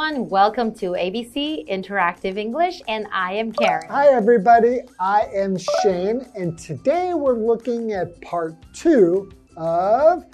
[0.00, 3.88] everyone, welcome to ABC Interactive English, and I am Karen.
[3.88, 4.82] Hi, everybody.
[5.00, 10.24] I am Shane, and today we're looking at part two of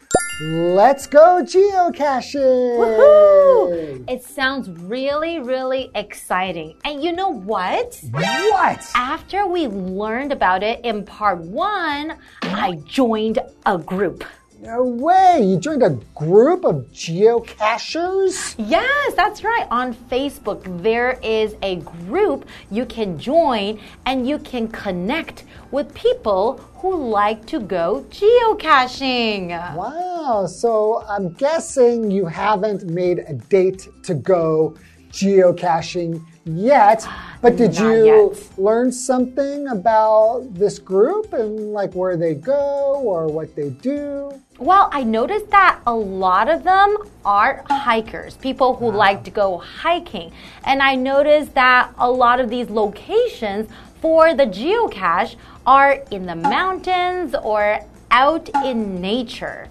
[0.43, 2.77] Let's Go Geocaching.
[2.77, 4.05] Woohoo!
[4.07, 6.77] It sounds really, really exciting.
[6.85, 7.99] And you know what?
[8.11, 8.87] What?
[8.95, 14.25] After we learned about it in part one, I joined a group.
[14.65, 15.43] No way!
[15.43, 18.55] You joined a group of geocachers?
[18.57, 19.69] Yes, that's right.
[19.71, 26.57] On Facebook, there is a group you can join and you can connect with people
[26.77, 29.49] who like to go geocaching.
[29.77, 34.79] Wow, so I'm guessing you haven't made a date to go
[35.11, 37.07] geocaching yet.
[37.43, 38.59] But did Not you yet.
[38.59, 44.41] learn something about this group and like where they go or what they do?
[44.59, 49.59] Well, I noticed that a lot of them are hikers, people who like to go
[49.59, 50.33] hiking.
[50.65, 53.69] And I noticed that a lot of these locations
[54.01, 55.37] for the geocache
[55.67, 59.69] are in the mountains or out in nature.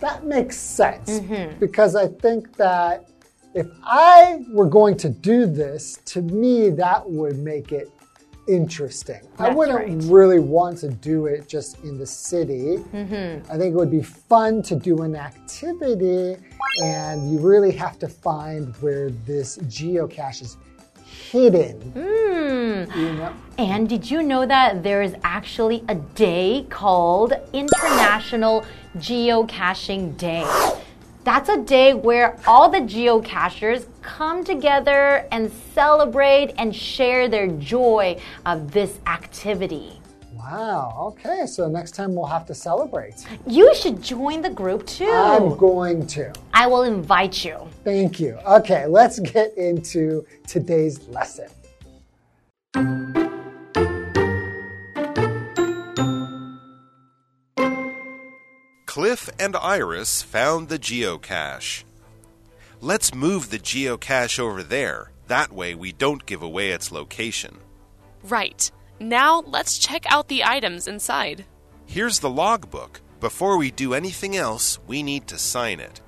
[0.00, 1.58] That makes sense Mm-hmm.
[1.58, 3.08] because I think that
[3.56, 7.90] if I were going to do this, to me, that would make it
[8.46, 9.20] interesting.
[9.38, 10.12] That's I wouldn't right.
[10.12, 12.76] really want to do it just in the city.
[12.92, 13.50] Mm-hmm.
[13.50, 16.36] I think it would be fun to do an activity,
[16.82, 20.58] and you really have to find where this geocache is
[21.06, 21.80] hidden.
[21.92, 23.00] Hmm.
[23.00, 23.32] You know?
[23.56, 28.66] And did you know that there is actually a day called International
[28.98, 30.44] Geocaching Day?
[31.26, 38.20] That's a day where all the geocachers come together and celebrate and share their joy
[38.46, 40.00] of this activity.
[40.32, 43.26] Wow, okay, so next time we'll have to celebrate.
[43.44, 45.10] You should join the group too.
[45.10, 46.32] I'm going to.
[46.54, 47.58] I will invite you.
[47.82, 48.38] Thank you.
[48.46, 51.48] Okay, let's get into today's lesson.
[59.06, 61.84] Cliff and Iris found the geocache.
[62.80, 65.12] Let's move the geocache over there.
[65.28, 67.58] That way we don't give away its location.
[68.24, 68.68] Right.
[68.98, 71.44] Now let's check out the items inside.
[71.86, 73.00] Here's the logbook.
[73.20, 76.00] Before we do anything else, we need to sign it.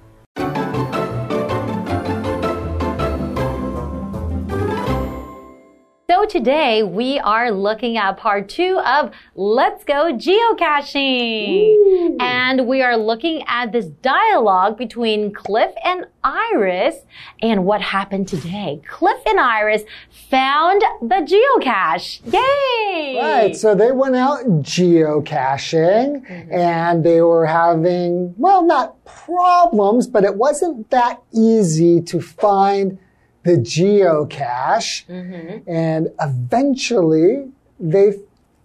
[6.18, 11.76] So today we are looking at part two of Let's Go Geocaching.
[12.18, 16.96] And we are looking at this dialogue between Cliff and Iris
[17.40, 18.82] and what happened today.
[18.88, 19.84] Cliff and Iris
[20.28, 22.20] found the geocache.
[22.32, 23.20] Yay!
[23.22, 26.52] Right, so they went out geocaching mm-hmm.
[26.52, 32.98] and they were having, well, not problems, but it wasn't that easy to find
[33.42, 35.06] the geocache.
[35.06, 35.70] Mm-hmm.
[35.70, 37.50] And eventually
[37.80, 38.14] they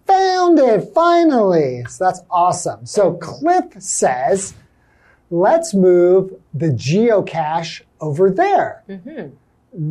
[0.06, 1.84] found it finally.
[1.90, 2.86] So that's awesome.
[2.86, 4.54] So Cliff says,
[5.30, 8.84] let's move the geocache over there.
[8.90, 9.30] Mm-hmm.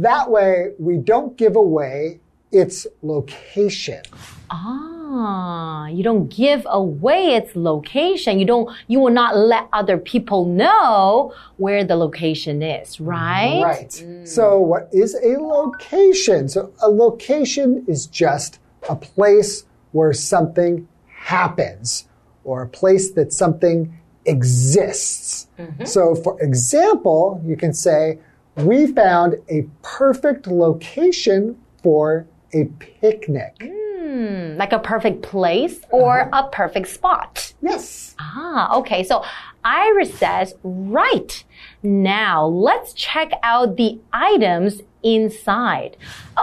[0.03, 2.21] That way we don't give away
[2.53, 4.03] its location.
[4.51, 8.39] Ah, you don't give away its location.
[8.39, 13.61] You don't, you will not let other people know where the location is, right?
[13.63, 14.07] Right.
[14.25, 16.49] So, what is a location?
[16.49, 18.59] So, a location is just
[18.89, 22.07] a place where something happens
[22.45, 25.47] or a place that something exists.
[25.85, 28.19] So, for example, you can say,
[28.57, 33.57] We found a perfect location for a picnic.
[33.63, 37.53] Hmm, like a perfect place or a perfect spot.
[37.63, 38.15] Yes.
[38.19, 39.05] Ah, okay.
[39.05, 39.25] So
[39.65, 41.45] Iris says, right.
[41.83, 45.97] Now let's check out the items inside.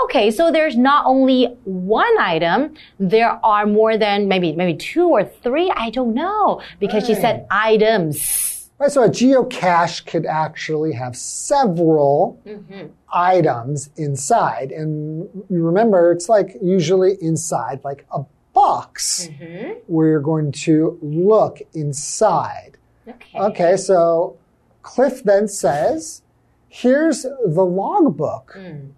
[0.04, 5.24] Okay, so there's not only one item, there are more than maybe maybe two or
[5.24, 8.59] three, I don't know, because she said items.
[8.80, 12.88] Right, so a geocache could actually have several mm-hmm.
[13.14, 14.72] items inside.
[14.72, 18.24] And you remember, it's like usually inside, like a
[18.54, 19.80] box mm-hmm.
[19.88, 22.78] where you're going to look inside.
[23.06, 23.40] Okay.
[23.40, 24.38] Okay, so
[24.82, 26.22] Cliff then says,
[26.70, 28.56] here's the logbook.
[28.58, 28.92] Mm.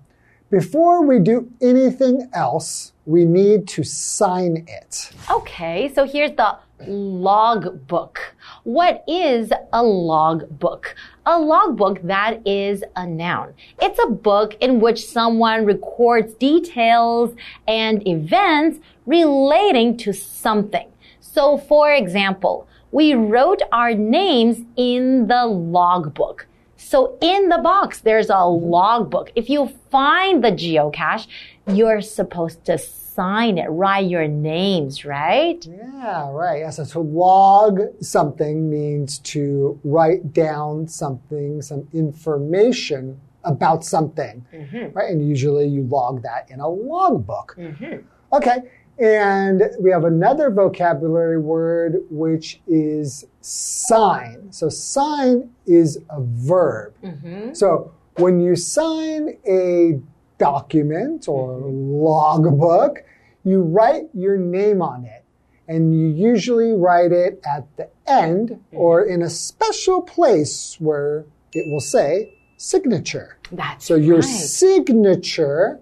[0.52, 5.12] Before we do anything else, we need to sign it.
[5.32, 6.58] Okay, so here's the
[6.88, 8.36] logbook.
[8.64, 10.96] What is a logbook?
[11.26, 13.54] A logbook that is a noun.
[13.82, 17.36] It's a book in which someone records details
[17.68, 20.90] and events relating to something.
[21.20, 26.48] So, for example, we wrote our names in the logbook.
[26.76, 29.32] So in the box, there's a logbook.
[29.36, 31.28] If you find the geocache,
[31.68, 32.78] you're supposed to
[33.22, 35.64] sign it, write your names, right?
[35.68, 36.62] Yeah, right.
[36.62, 44.98] Yeah, so to log something means to write down something, some information about something, mm-hmm.
[44.98, 45.12] right?
[45.12, 47.56] And usually you log that in a logbook.
[47.58, 48.08] Mm-hmm.
[48.34, 48.58] Okay.
[48.98, 54.52] And we have another vocabulary word, which is sign.
[54.52, 56.96] So sign is a verb.
[57.04, 57.54] Mm-hmm.
[57.54, 60.00] So when you sign a
[60.40, 63.04] document or logbook,
[63.44, 65.24] you write your name on it.
[65.68, 69.14] And you usually write it at the end or mm-hmm.
[69.14, 73.38] in a special place where it will say signature.
[73.52, 74.24] That's So your right.
[74.26, 75.80] signature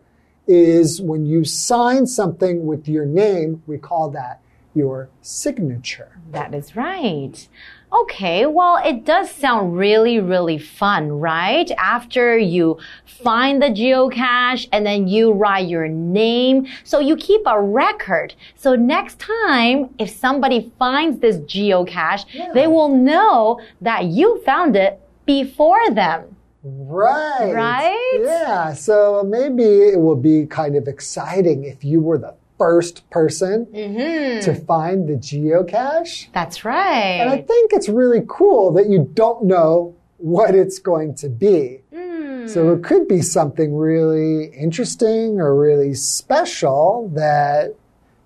[0.47, 4.41] is when you sign something with your name, we call that
[4.73, 6.19] your signature.
[6.31, 7.47] That is right.
[7.91, 11.71] Okay, well, it does sound really, really fun, right?
[11.77, 16.67] After you find the geocache and then you write your name.
[16.83, 18.35] So you keep a record.
[18.55, 25.01] So next time, if somebody finds this geocache, they will know that you found it
[25.25, 26.35] before them.
[26.63, 27.53] Right.
[27.53, 28.19] Right?
[28.21, 28.73] Yeah.
[28.73, 34.41] So maybe it will be kind of exciting if you were the first person Mm-hmm.
[34.41, 36.27] to find the geocache.
[36.33, 37.19] That's right.
[37.21, 41.79] And I think it's really cool that you don't know what it's going to be.
[41.93, 42.49] Mm.
[42.49, 47.75] So it could be something really interesting or really special that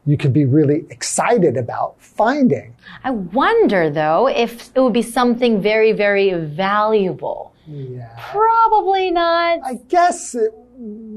[0.06, 2.76] you could be really excited about finding.
[3.04, 7.54] I wonder though if it would be something very, very valuable.
[7.68, 8.10] Yeah.
[8.20, 9.60] Probably not.
[9.64, 10.52] I guess it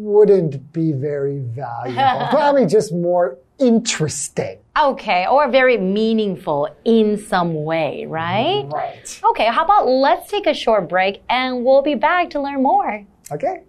[0.06, 2.26] wouldn't be very valuable.
[2.30, 4.58] Probably just more interesting.
[4.78, 8.64] Okay, or very meaningful in some way, right?
[8.72, 9.20] Right.
[9.30, 13.04] Okay, how about let's take a short break and we'll be back to learn more.
[13.32, 13.62] Okay.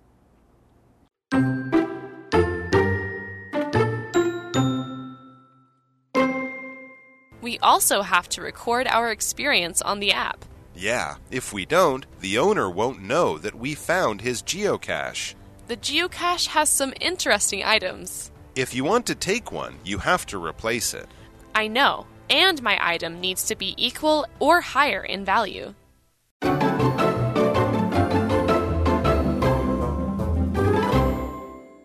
[7.41, 10.43] We also have to record our experience on the app.
[10.75, 15.33] Yeah, if we don't, the owner won't know that we found his geocache.
[15.67, 18.31] The geocache has some interesting items.
[18.55, 21.05] If you want to take one, you have to replace it.
[21.53, 25.73] I know, and my item needs to be equal or higher in value.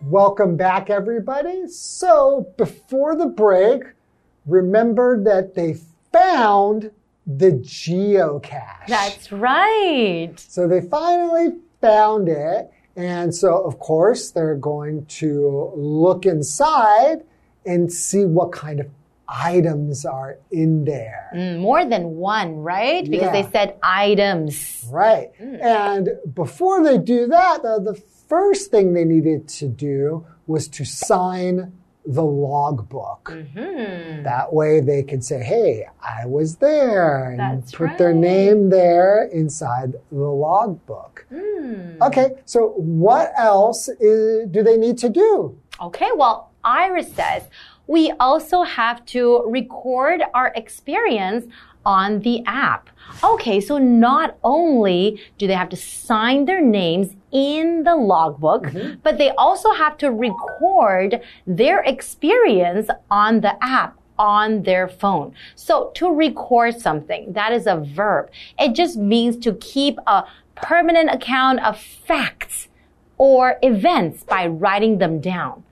[0.01, 1.67] Welcome back, everybody.
[1.67, 3.83] So, before the break,
[4.45, 5.75] remember that they
[6.13, 6.89] found
[7.27, 8.87] the geocache.
[8.87, 10.33] That's right.
[10.37, 12.71] So they finally found it.
[12.95, 17.23] And so, of course, they're going to look inside
[17.65, 18.87] and see what kind of
[19.27, 21.31] items are in there.
[21.33, 23.03] Mm, more than one, right?
[23.09, 23.41] Because Yeah.
[23.41, 24.85] they said items.
[24.91, 25.31] Right.
[25.39, 27.95] And before they do that, the, the
[28.27, 31.71] first thing they needed to do was to sign
[32.05, 33.31] the logbook.
[33.31, 34.23] Mm-hmm.
[34.23, 39.29] That way they could say, hey, I was there, and That's put their name there
[39.31, 41.25] inside the logbook.
[41.29, 42.01] Hmm.
[42.01, 45.57] Okay, so what else is, do they need to do?
[45.81, 47.43] Okay, well, Iris says
[47.87, 51.45] we also have to record our experience
[51.85, 52.89] on the app.
[53.23, 58.99] Okay, so not only do they have to sign their names in the logbook, mm-hmm.
[59.03, 65.33] but they also have to record their experience on the app on their phone.
[65.55, 68.29] So to record something, that is a verb.
[68.59, 70.25] It just means to keep a
[70.55, 72.67] permanent account of facts
[73.17, 75.63] or events by writing them down,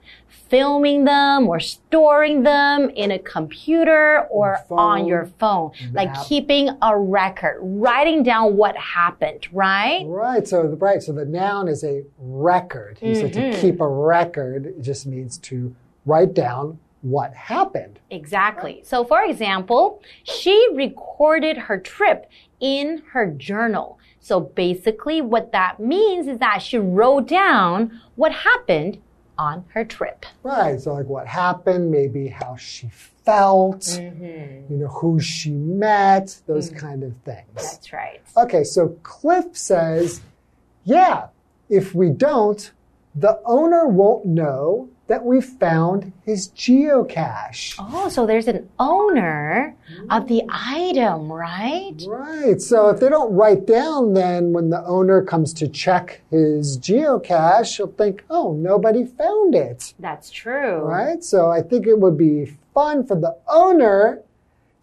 [0.51, 6.27] filming them or storing them in a computer or phone, on your phone, like app.
[6.27, 10.03] keeping a record, writing down what happened, right?
[10.05, 12.99] Right, so the right, so the noun is a record.
[13.01, 13.61] You said to mm-hmm.
[13.61, 15.73] keep a record it just means to
[16.05, 17.99] write down what happened.
[18.09, 18.81] Exactly.
[18.85, 22.29] So, for example, she recorded her trip
[22.59, 23.97] in her journal.
[24.19, 28.99] So, basically, what that means is that she wrote down what happened
[29.41, 30.25] on her trip.
[30.43, 32.89] Right, so like what happened, maybe how she
[33.25, 34.71] felt, mm-hmm.
[34.71, 36.77] you know, who she met, those mm.
[36.77, 37.47] kind of things.
[37.55, 38.21] That's right.
[38.37, 40.21] Okay, so Cliff says,
[40.83, 41.27] yeah,
[41.69, 42.71] if we don't,
[43.15, 47.75] the owner won't know that we found his geocache.
[47.77, 49.75] Oh, so there's an owner
[50.09, 51.97] of the item, right?
[52.07, 52.61] Right.
[52.61, 57.75] So if they don't write down, then when the owner comes to check his geocache,
[57.75, 59.93] he'll think, oh, nobody found it.
[59.99, 60.77] That's true.
[60.77, 61.21] Right.
[61.21, 64.21] So I think it would be fun for the owner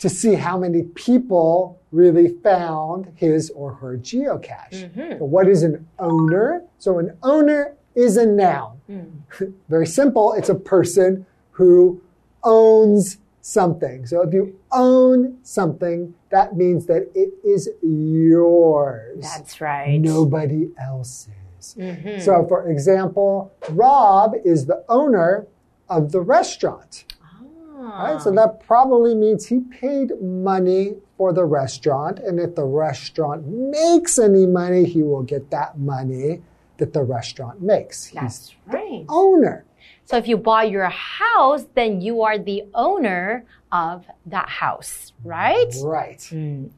[0.00, 4.90] to see how many people really found his or her geocache.
[4.92, 5.20] Mm-hmm.
[5.20, 6.64] So what is an owner?
[6.78, 8.80] So an owner is a noun.
[9.68, 10.33] Very simple.
[10.35, 12.00] It's a person who
[12.45, 14.07] owns something.
[14.07, 19.23] So if you own something, that means that it is yours.
[19.23, 20.00] That's right.
[20.00, 21.28] Nobody else's.
[21.61, 25.47] So, for example, Rob is the owner
[25.88, 27.04] of the restaurant.
[27.23, 28.04] Ah.
[28.04, 28.23] Right?
[28.23, 32.18] So that probably means he paid money for the restaurant.
[32.21, 36.42] And if the restaurant makes any money, he will get that money
[36.78, 38.06] that the restaurant makes.
[38.06, 39.04] He's That's right.
[39.08, 39.64] owner.
[40.04, 45.70] So if you bought your house, then you are the owner of that house, right?
[45.85, 46.26] Right.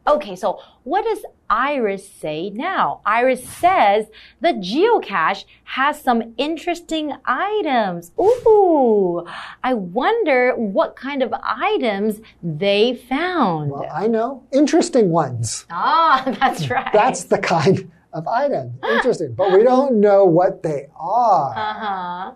[0.07, 3.01] Okay, so what does Iris say now?
[3.07, 4.07] Iris says
[4.41, 8.11] the geocache has some interesting items.
[8.19, 9.25] Ooh,
[9.63, 13.71] I wonder what kind of items they found.
[13.71, 14.43] Well, I know.
[14.53, 15.67] Interesting ones.
[15.71, 16.93] ah, that's right.
[16.93, 18.73] That's the kind of items.
[18.83, 19.35] Interesting.
[19.35, 21.55] But we don't know what they are.
[21.57, 22.33] uh-huh.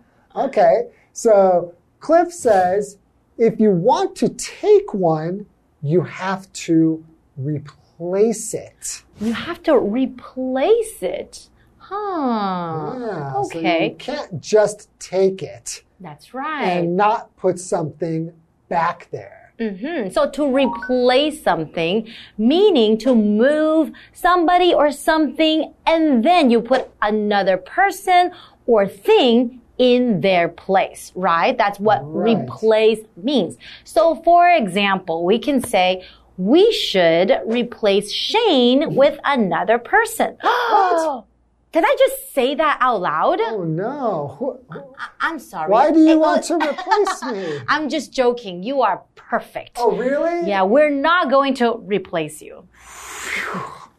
[0.46, 2.98] Okay, so Cliff says
[3.38, 5.46] if you want to take one,
[5.82, 7.04] you have to
[7.36, 9.02] replace it.
[9.20, 11.48] You have to replace it.
[11.78, 12.94] Huh.
[12.98, 13.90] Yeah, so okay.
[13.90, 16.64] you can't just take it That's right.
[16.64, 18.32] and not put something
[18.68, 19.43] back there.
[19.58, 26.90] Hmm So to replace something, meaning to move somebody or something, and then you put
[27.02, 28.32] another person
[28.66, 31.56] or thing in their place, right?
[31.56, 32.36] That's what Right.
[32.36, 33.56] replace means.
[33.84, 36.04] So for example, we can say,
[36.36, 40.36] we should replace Shane with another person.
[41.74, 43.38] Did I just say that out loud?
[43.40, 44.36] Oh no.
[44.38, 45.68] Who- who- I'm sorry.
[45.70, 47.58] Why do you Eh, want to replace me?
[47.68, 48.62] I'm just joking.
[48.62, 49.72] You are perfect.
[49.80, 50.48] Oh, really?
[50.48, 52.54] Yeah, we're not going to replace you.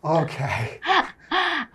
[0.04, 0.80] Okay.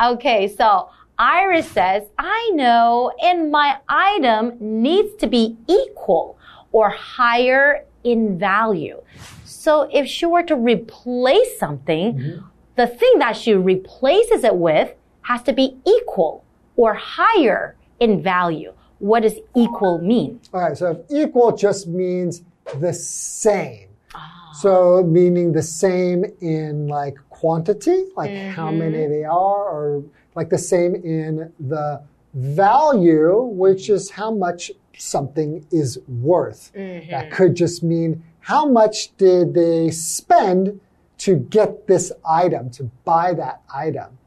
[0.00, 0.88] Okay, so
[1.18, 6.38] Iris says, I know, and my item needs to be equal
[6.72, 9.02] or higher in value.
[9.44, 12.42] So if she were to replace something,
[12.76, 16.44] the thing that she replaces it with has to be equal
[16.76, 18.72] or higher in value.
[18.98, 20.40] What does equal mean?
[20.52, 22.42] All right, so if equal just means
[22.78, 23.88] the same.
[24.14, 24.50] Ah.
[24.54, 28.78] So meaning the same in like quantity, like how Mm-hmm.
[28.78, 30.02] many they are, or
[30.34, 32.02] like the same in the
[32.34, 36.72] value, which is how much something is worth.
[36.76, 37.10] Mm-hmm.
[37.10, 40.80] That could just mean how much did they spend
[41.18, 44.18] to get this item, to buy that item.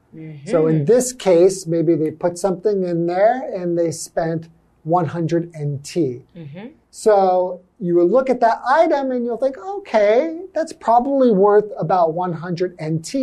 [0.45, 0.85] So in mm-hmm.
[0.85, 4.49] this case, maybe they put something in there and they spent
[4.83, 6.23] 100 NT.
[6.35, 6.67] Mm-hmm.
[6.91, 12.13] So you will look at that item and you'll think, okay, that's probably worth about
[12.13, 13.15] 100 NT.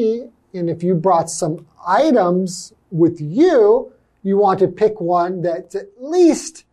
[0.55, 3.93] And if you brought some items with you,
[4.23, 6.65] you want to pick one that's at least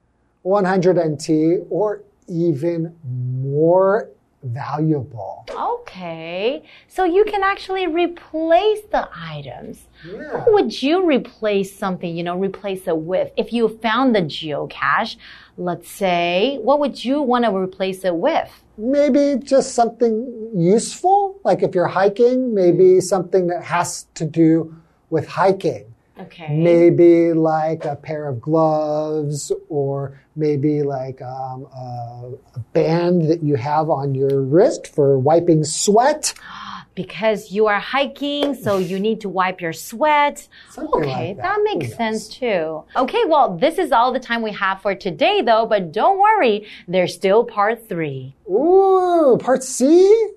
[0.41, 4.09] 100 NT or even more
[4.47, 5.45] valuable.
[5.49, 9.87] Okay, so you can actually replace the items.
[10.05, 10.33] Yeah.
[10.33, 13.31] What would you replace something, you know, replace it with?
[13.37, 15.17] If you found the geocache,
[15.57, 18.51] let's say, what would you want to replace it with?
[18.77, 24.75] Maybe just something useful, like if you're hiking, maybe something that has to do
[25.09, 25.93] with hiking.
[26.19, 26.55] Okay.
[26.57, 33.55] Maybe like a pair of gloves, or maybe like um, a, a band that you
[33.55, 36.33] have on your wrist for wiping sweat.
[36.97, 40.47] Because you are hiking, so you need to wipe your sweat.
[40.71, 41.59] Something okay, like that.
[41.63, 42.83] makes Who sense too.
[42.95, 46.67] Okay, well, this is all the time we have for today, though, but don't worry,
[46.87, 48.33] there's still part three.
[48.49, 49.85] Ooh, part C?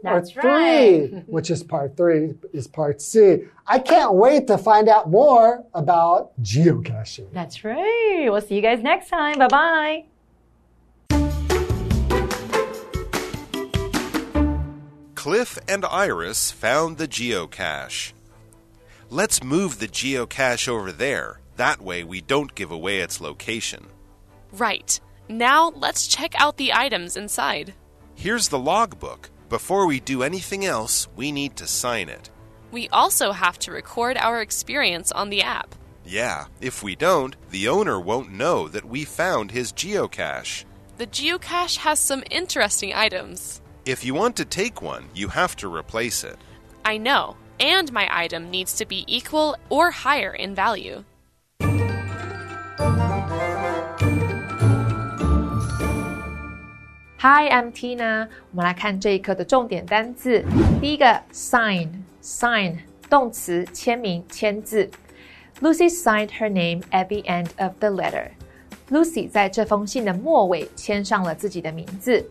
[0.02, 1.24] That's part three, right.
[1.26, 3.44] which is part three, is part C.
[3.66, 7.32] I can't wait to find out more about geocaching.
[7.32, 8.28] That's right.
[8.28, 9.38] We'll see you guys next time.
[9.38, 10.04] Bye bye.
[15.20, 18.14] Cliff and Iris found the geocache.
[19.10, 21.40] Let's move the geocache over there.
[21.56, 23.88] That way we don't give away its location.
[24.50, 24.98] Right.
[25.28, 27.74] Now let's check out the items inside.
[28.14, 29.28] Here's the logbook.
[29.50, 32.30] Before we do anything else, we need to sign it.
[32.72, 35.74] We also have to record our experience on the app.
[36.06, 40.64] Yeah, if we don't, the owner won't know that we found his geocache.
[40.96, 43.59] The geocache has some interesting items.
[43.85, 46.37] If you want to take one, you have to replace it.
[46.83, 51.03] I know, and my item needs to be equal or higher in value.
[57.17, 58.27] Hi, I'm Tina。
[58.51, 60.43] 我们来看这一课的重点单字。
[60.79, 62.77] 第一个，sign，sign，
[63.09, 64.89] 动词，签名、签字。
[65.61, 68.29] Lucy signed her name at the end of the letter.
[68.89, 72.29] Lucy 在这封信的末尾签上了自己的名字。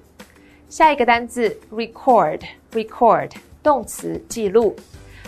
[0.68, 3.30] 下一个单字，record，record，
[3.62, 4.75] 动词，记录。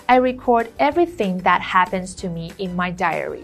[0.06, 3.42] I record everything that happens to me in my diary.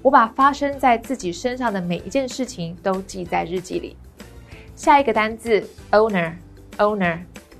[0.00, 3.96] 我把发生在自己身上的每一件事情都记在日记里。
[4.74, 7.18] 下一个单字，owner，owner，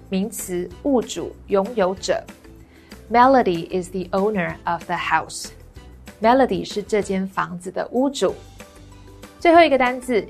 [0.09, 2.25] 名词，物主，拥有者。
[3.11, 5.49] Melody is the owner of the house.
[6.23, 8.35] Melody 是这间房子的屋主。
[9.41, 10.27] 最后一个单词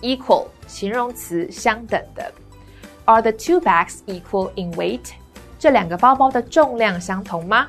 [0.00, 2.32] Equal 形容词相等的。
[3.06, 5.12] Are the two bags equal in weight？
[5.58, 7.68] 这两个包包的重量相同吗？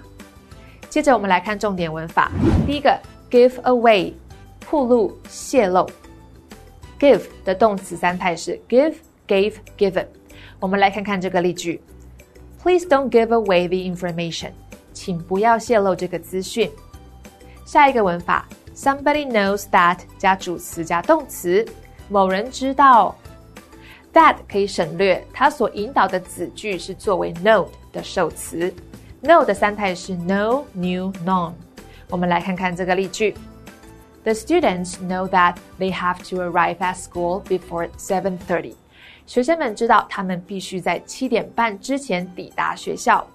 [0.90, 2.32] 接着我们来看重点文法。
[2.66, 3.00] 第一个
[3.32, 4.14] give away，
[4.60, 5.90] 铺露、泄露。
[7.00, 8.96] give 的动词三态是 give、
[9.28, 10.06] gave、given。
[10.60, 11.82] 我们来看看这个例句
[12.62, 14.52] ：Please don't give away the information。
[14.92, 16.70] 请不要泄露这个资讯。
[17.66, 21.66] 下一个文法，somebody knows that 加主词加动词，
[22.10, 23.16] 某人知道。
[24.12, 28.74] that 可以省略，它所引导的子句是作为 know 的受词。
[29.22, 31.54] know 的三态是 no、new、known。
[32.10, 33.36] 我们来看看这个例句
[34.24, 38.74] ：The students know that they have to arrive at school before seven thirty。
[39.28, 43.26] 学生们知道他们必须在七点半之前抵达学校。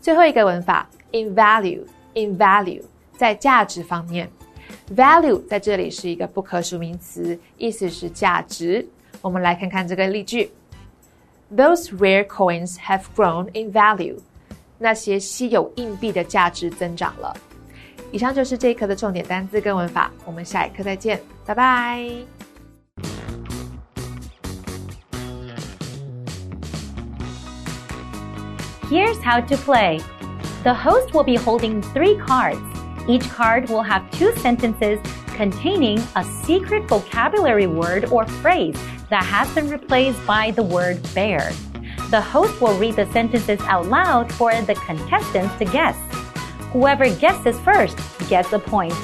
[0.00, 2.82] 最后一个文法，in value，in value。
[3.16, 4.30] 在价值方面
[4.95, 8.85] ，value 在这里是一个不可数名词，意思是价值。
[9.21, 10.51] 我们来看看这个例句：
[11.55, 14.17] Those rare coins have grown in value。
[14.77, 17.33] 那些稀有硬币的价值增长了。
[18.11, 22.09] 以上就是这一课的重点单词跟文法，我们下一课再见，拜拜。
[28.89, 30.01] Here's how to play.
[30.63, 32.59] The host will be holding three cards.
[33.08, 38.76] Each card will have two sentences containing a secret vocabulary word or phrase
[39.08, 41.50] that has been replaced by the word bear.
[42.10, 45.96] The host will read the sentences out loud for the contestants to guess.
[46.72, 47.96] Whoever guesses first
[48.28, 48.94] gets a point.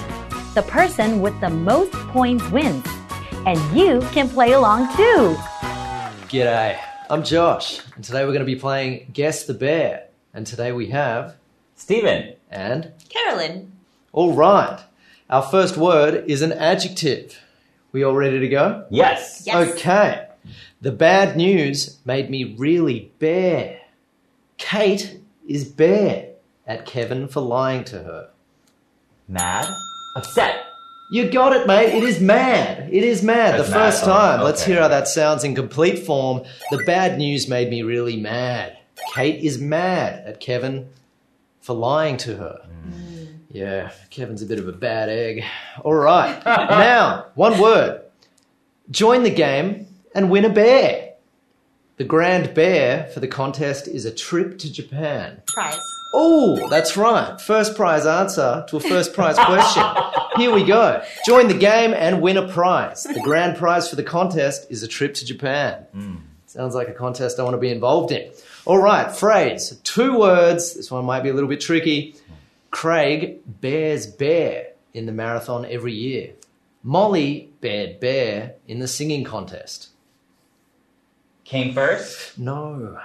[0.55, 2.85] The person with the most points wins.
[3.47, 5.35] And you can play along too.
[6.29, 10.09] G'day, I'm Josh, and today we're going to be playing Guess the Bear.
[10.35, 11.37] And today we have
[11.75, 12.35] Stephen.
[12.51, 13.74] and Carolyn.
[14.15, 14.81] All right.
[15.29, 17.39] Our first word is an adjective.
[17.93, 18.87] We all ready to go?
[18.91, 19.43] Yes.
[19.45, 19.73] Yes.
[19.73, 20.29] Okay.
[20.81, 23.81] The bad news made me really bare.
[24.57, 26.29] Kate is bare
[26.67, 28.29] at Kevin for lying to her.
[29.27, 29.67] Mad.
[30.17, 30.65] Upset.
[31.11, 31.95] You got it, mate.
[31.95, 32.89] It is mad.
[32.93, 33.59] It is mad.
[33.59, 33.91] It's the mad.
[33.91, 34.41] first Oh, time.
[34.43, 36.43] Let's hear how that sounds in complete form.
[36.71, 38.79] The bad news made me really mad.
[39.15, 40.89] Kate is mad at Kevin
[41.61, 42.61] for lying to her.
[42.87, 42.93] Mm.
[42.93, 43.29] Mm.
[43.55, 45.45] Yeah, Kevin's a bit of a bad egg.
[45.85, 46.45] All right.
[46.45, 48.03] now, one word.
[48.91, 51.13] Join the game and win a bear.
[51.97, 55.41] The grand bear for the contest is a trip to Japan.
[55.47, 55.79] Prize.
[56.13, 57.41] Oh, that's right.
[57.41, 59.85] First prize answer to a first prize question.
[60.37, 61.05] Here we go.
[61.25, 63.05] Join the game and win a prize.
[63.05, 65.87] The grand prize for the contest is a trip to Japan.
[65.93, 66.17] Hmm.
[66.47, 68.33] Sounds like a contest I want to be involved in.
[68.65, 69.79] All right, phrase.
[69.85, 70.75] Two words.
[70.75, 72.17] This one might be a little bit tricky.
[72.75, 76.33] Craig bears bear in the marathon every year.
[76.83, 79.91] Molly bared bear in the singing contest.
[81.45, 82.37] Came first.
[82.37, 82.99] No.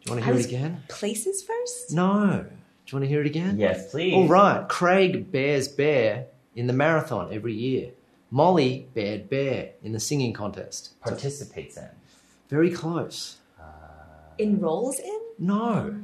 [0.00, 0.82] Do you want to I hear it was- again?
[0.88, 1.92] Places first?
[1.92, 2.46] No.
[2.48, 3.58] Do you want to hear it again?
[3.58, 4.12] Yes, please.
[4.12, 4.68] All right.
[4.68, 7.92] Craig bears bear in the marathon every year.
[8.32, 10.98] Molly bared bear in the singing contest.
[11.00, 11.88] Participates in.
[12.48, 13.36] Very close.
[14.36, 15.20] Enrolls in?
[15.38, 16.00] No.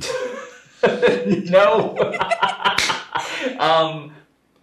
[1.50, 1.96] no.
[3.58, 4.12] um.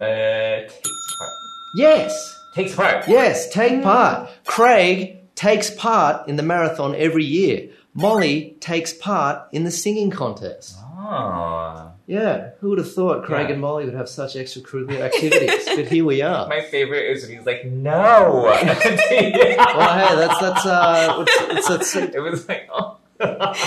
[0.00, 0.62] Uh.
[0.62, 1.30] Takes part.
[1.76, 2.38] Yes.
[2.54, 3.08] Takes part.
[3.08, 3.48] Yes.
[3.50, 4.30] Take part.
[4.44, 7.68] Craig takes part in the marathon every year.
[7.94, 10.76] Molly takes part in the singing contest.
[10.96, 11.90] Oh.
[12.06, 12.50] Yeah.
[12.60, 13.52] Who would have thought Craig Yeah.
[13.54, 15.64] and Molly would have such extracurricular activities?
[15.66, 16.48] but here we are.
[16.56, 18.42] My favorite is when he's like, no.
[18.44, 22.98] Well, hey, that's that's uh, it's, it's, it's, it was like, oh.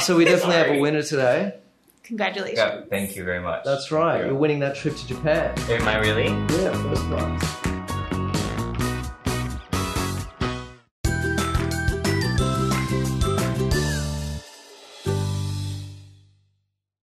[0.02, 0.80] so we definitely have a Sorry.
[0.82, 1.54] winner today.
[2.06, 2.58] Congratulations.
[2.58, 3.64] Yeah, thank you very much.
[3.66, 4.26] That's right.
[4.26, 5.58] You're winning that trip to Japan.
[5.70, 6.28] Am I really?
[6.28, 7.65] Yeah, first prize.